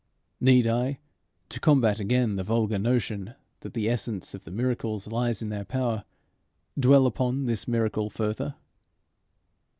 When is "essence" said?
3.87-4.33